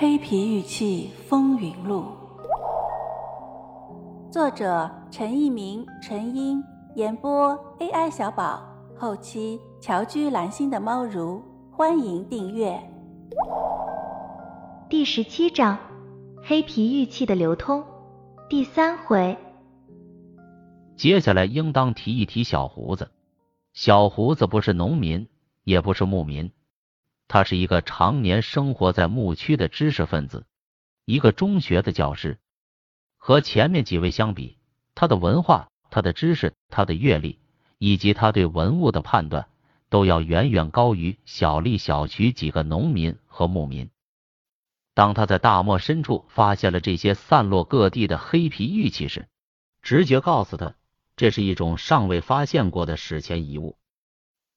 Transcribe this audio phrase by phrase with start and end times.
[0.00, 2.04] 黑皮玉器风云录》，
[4.32, 6.62] 作者陈一鸣、陈英，
[6.94, 8.62] 演播 AI 小宝，
[8.96, 11.42] 后期乔居蓝心的猫如，
[11.72, 12.80] 欢迎订阅。
[14.88, 15.76] 第十七章：
[16.44, 17.82] 黑皮玉器的流通，
[18.48, 19.36] 第三回。
[20.96, 23.10] 接下来应当提一提小胡子。
[23.72, 25.26] 小胡子不是农民，
[25.64, 26.52] 也不是牧民。
[27.28, 30.46] 他是一个常年生活在牧区的知识分子，
[31.04, 32.38] 一个中学的教师。
[33.18, 34.56] 和前面几位相比，
[34.94, 37.38] 他的文化、他的知识、他的阅历，
[37.76, 39.46] 以及他对文物的判断，
[39.90, 43.90] 都要远远高于小丽、小徐几个农民和牧民。
[44.94, 49.28] 当他在大漠深处发现了这些散落各地的黑皮玉器时，
[49.82, 50.74] 直觉告诉他，
[51.14, 53.76] 这是一种尚未发现过的史前遗物。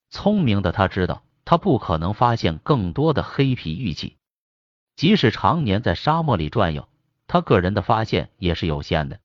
[0.10, 1.24] 聪明的他知道。
[1.52, 4.16] 他不可能发现更多的黑皮玉器，
[4.96, 6.88] 即使常年在沙漠里转悠，
[7.28, 9.20] 他个人的发现也是有限的。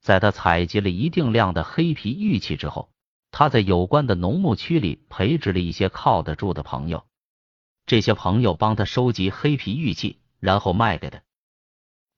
[0.00, 2.88] 在他采集了一定量的黑皮玉器之后，
[3.30, 7.04] 他在有关的农牧区里培植了一些靠得住的朋友，
[7.84, 11.20] 这些朋友帮他收集黑皮玉器，然后卖给他。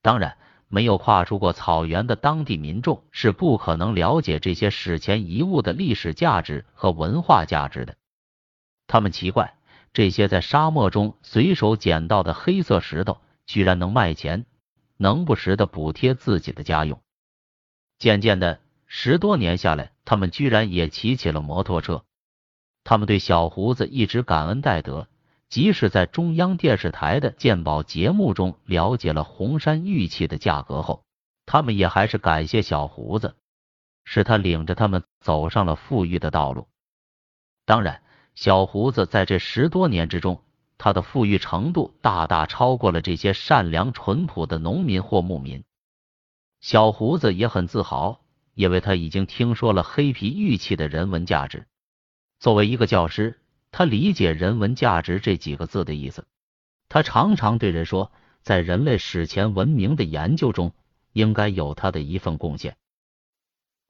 [0.01, 0.37] 当然，
[0.69, 7.97] 没有跨出过草原的当地民众是不可能了解这些史前遗物的历史价值和文化价值的。
[8.87, 9.55] 他们奇怪，
[9.93, 14.45] 这些在沙漠中随手捡到的黑色石头居然能卖钱，
[14.97, 17.01] 能不时的补贴自己的家用。
[17.97, 22.05] 渐渐的，十多年下来，他们居然也骑起了摩托车。
[22.83, 25.07] 他们对小胡子一直感恩戴德，
[25.49, 31.03] 即使在中央电视台的鉴宝节目中了解了红山玉器的价格后，
[31.47, 33.35] 他们也还是感谢小胡子，
[34.03, 36.67] 是他领着他们走上了富裕的道路。
[37.65, 38.03] 当然。
[38.35, 40.43] 小胡子在这十多年之中，
[40.77, 45.63] 他的富裕程度大大超过了这些善良淳朴的农民或牧民。
[46.59, 48.21] 小胡子也很自豪，
[48.53, 51.65] 因为他已经听说了黑皮玉器的人文价值。
[52.37, 53.39] 作为一个教师，
[53.71, 56.27] 他理解“人文价值”这几个字的意思。
[56.89, 58.11] 他常常对人说，
[58.41, 60.73] 在人类史前文明的研究中，
[61.13, 62.75] 应该有他的一份贡献。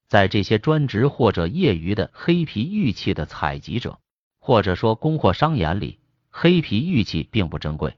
[0.08, 4.00] 在这些专职或者业余的黑皮玉器的采集者。
[4.46, 5.98] 或者说，供货商眼里，
[6.30, 7.98] 黑皮玉器并不珍贵。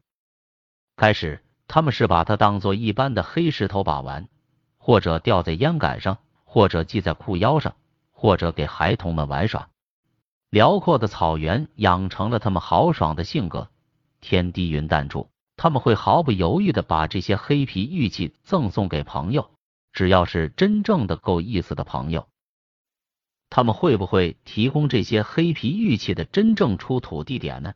[0.96, 4.30] 开始，他们是把它当做一般的黑石头把玩，
[4.78, 7.76] 或者吊在烟杆上，或者系在裤腰上，
[8.12, 9.68] 或者给孩童们玩耍。
[10.50, 13.70] 辽阔的草原养成了他们豪爽的性格，
[14.22, 19.52] 天低云淡处，他们会毫不犹豫的把这些黑皮玉器赠送给朋友，
[19.92, 22.30] 只要是真正的够意思的朋友。
[23.50, 27.74] 他们会不会提供这些黑皮玉器的真正出土地点呢？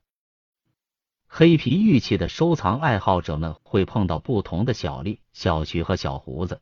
[1.27, 6.61] 黑皮玉器的收藏爱好者们会碰到不同的小丽、小徐和小胡子，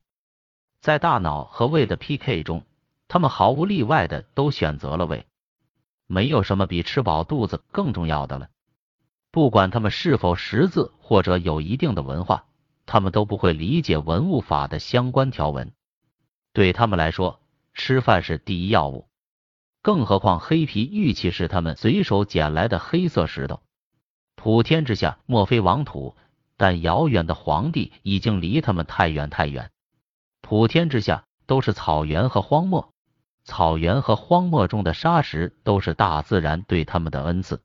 [0.80, 2.66] 在大脑和胃的 PK 中，
[3.08, 5.26] 他们毫无例外的都选择了胃。
[6.06, 8.50] 没有什么比吃饱肚子更重要的了。
[9.32, 12.46] 不管他们是否识字或者有一定的文化，
[12.86, 15.72] 他们都不会理解文物法的相关条文。
[16.54, 17.40] 对他们来说，
[17.80, 19.08] 吃饭是第一要务，
[19.82, 23.62] 更何况黑皮玉器是他们随手捡来的黑色石头。
[24.36, 26.18] 普天之下莫非王土，
[26.58, 29.72] 但遥远的皇帝已经离他们太远太远。
[30.42, 32.92] 普天之下都是草原和荒漠，
[33.46, 37.62] 草原和荒漠中的沙石都是大自然对他们的恩赐。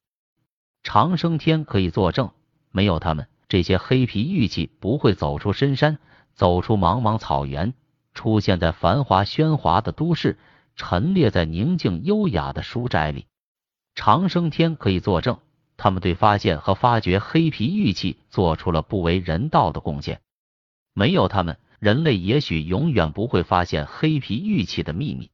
[0.84, 2.30] 长生天可以作证，
[2.70, 5.98] 没有他们，这些黑皮玉器不会走出深山，
[6.34, 7.74] 走出茫茫草原。
[8.14, 10.38] 出现在繁华喧哗的都市，
[10.76, 13.26] 陈列在宁静优雅的书斋里。
[13.94, 15.38] 长生天可以作证，
[15.76, 20.20] 他们对发现和发掘黑皮玉器做出了不为人道的贡献。
[20.94, 25.30] 没有他们，人类也许永远不会发现黑皮玉器的秘密。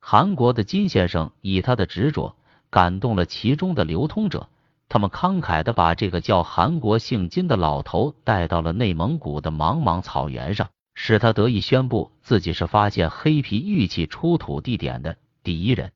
[0.00, 2.36] 韩国的金先生以他的执着
[2.68, 4.48] 感动了其中的流通者，
[4.88, 10.68] 他们慷慨的把这个叫韩国姓金的老头带到了内蒙古的茫茫草原上。
[10.94, 15.92] 使他得以宣布自己是发现黑皮玉器出土地点的第一人。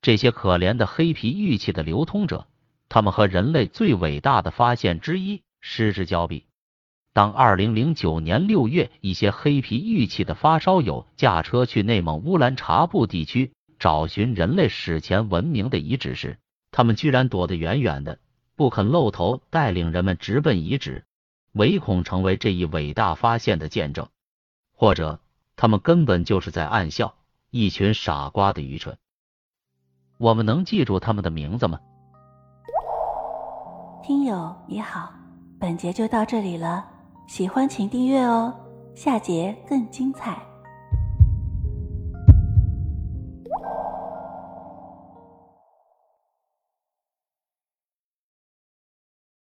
[0.00, 2.48] 这些可怜的黑皮玉器的流通者，
[2.88, 6.46] 他们和人类最伟大的发现之一失之交臂。
[7.12, 16.38] 当二零零九年六月，一些黑皮玉器的发烧友驾车去内蒙乌兰察布地区找寻人类史前文明的遗址时，
[16.70, 18.18] 他们居然躲得远远的，
[18.56, 21.04] 不肯露头，带领人们直奔遗址，
[21.52, 24.08] 唯恐成为这一伟大发现的见证。
[24.82, 25.20] 或者
[25.54, 27.14] 他们根本就是在暗笑，
[27.52, 28.98] 一群傻瓜的愚蠢。
[30.18, 31.78] 我们能记住他们的名字吗？
[34.02, 35.12] 听友你好，
[35.60, 36.84] 本节就到这里了，
[37.28, 38.52] 喜欢请订阅哦，
[38.92, 40.44] 下节更精彩。